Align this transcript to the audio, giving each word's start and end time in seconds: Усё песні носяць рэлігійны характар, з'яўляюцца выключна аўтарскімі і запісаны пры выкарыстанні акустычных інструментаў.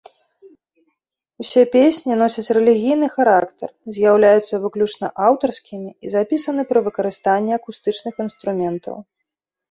Усё 1.41 1.61
песні 1.75 2.13
носяць 2.21 2.53
рэлігійны 2.57 3.09
характар, 3.15 3.69
з'яўляюцца 3.97 4.55
выключна 4.63 5.07
аўтарскімі 5.27 5.91
і 6.07 6.13
запісаны 6.15 6.61
пры 6.71 6.79
выкарыстанні 6.87 7.53
акустычных 7.59 8.13
інструментаў. 8.27 8.97